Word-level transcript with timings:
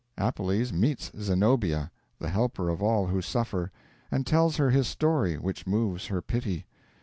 Appelles 0.17 0.73
meets 0.73 1.11
Zenobia, 1.15 1.91
the 2.17 2.29
helper 2.29 2.69
of 2.69 2.81
all 2.81 3.05
who 3.05 3.21
suffer, 3.21 3.69
and 4.09 4.25
tells 4.25 4.57
her 4.57 4.71
his 4.71 4.87
story, 4.87 5.35
which 5.37 5.67
moves 5.67 6.07
her 6.07 6.23
pity. 6.23 6.65